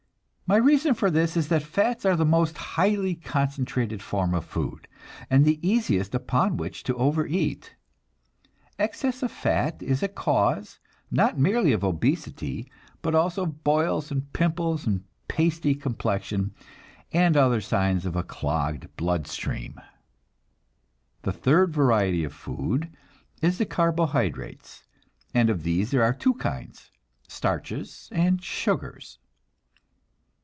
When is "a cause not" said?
10.03-11.39